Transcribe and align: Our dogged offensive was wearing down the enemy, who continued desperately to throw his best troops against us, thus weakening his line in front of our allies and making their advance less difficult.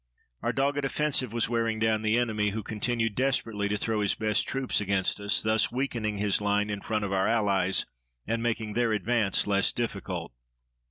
Our 0.41 0.51
dogged 0.51 0.83
offensive 0.83 1.31
was 1.31 1.47
wearing 1.47 1.77
down 1.77 2.01
the 2.01 2.17
enemy, 2.17 2.49
who 2.49 2.63
continued 2.63 3.13
desperately 3.13 3.69
to 3.69 3.77
throw 3.77 4.01
his 4.01 4.15
best 4.15 4.47
troops 4.47 4.81
against 4.81 5.19
us, 5.19 5.43
thus 5.43 5.71
weakening 5.71 6.17
his 6.17 6.41
line 6.41 6.71
in 6.71 6.81
front 6.81 7.05
of 7.05 7.13
our 7.13 7.27
allies 7.27 7.85
and 8.25 8.41
making 8.41 8.73
their 8.73 8.93
advance 8.93 9.45
less 9.45 9.71
difficult. 9.71 10.31